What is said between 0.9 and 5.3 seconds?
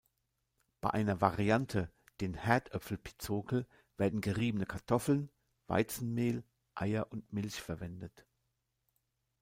einer Variante, den "Härdöpfel-Pizokel", werden geriebene Kartoffeln,